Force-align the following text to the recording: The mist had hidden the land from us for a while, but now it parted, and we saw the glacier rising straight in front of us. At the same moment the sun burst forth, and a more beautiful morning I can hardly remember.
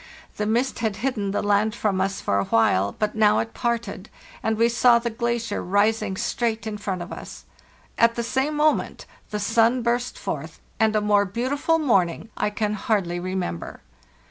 The 0.37 0.47
mist 0.47 0.79
had 0.79 0.95
hidden 1.05 1.29
the 1.29 1.43
land 1.43 1.75
from 1.75 2.01
us 2.01 2.21
for 2.21 2.39
a 2.39 2.45
while, 2.45 2.95
but 2.97 3.13
now 3.13 3.37
it 3.37 3.53
parted, 3.53 4.09
and 4.41 4.57
we 4.57 4.67
saw 4.67 4.97
the 4.97 5.11
glacier 5.11 5.63
rising 5.63 6.17
straight 6.17 6.65
in 6.65 6.79
front 6.79 7.03
of 7.03 7.13
us. 7.13 7.45
At 7.99 8.15
the 8.15 8.23
same 8.23 8.55
moment 8.55 9.05
the 9.29 9.39
sun 9.39 9.83
burst 9.83 10.17
forth, 10.17 10.59
and 10.79 10.95
a 10.95 11.01
more 11.01 11.25
beautiful 11.25 11.77
morning 11.77 12.29
I 12.35 12.49
can 12.49 12.73
hardly 12.73 13.19
remember. 13.19 13.81